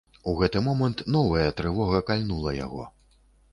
У 0.29 0.31
гэты 0.37 0.61
момант 0.67 1.03
новая 1.17 1.45
трывога 1.61 2.01
кальнула 2.09 2.57
яго. 2.65 2.91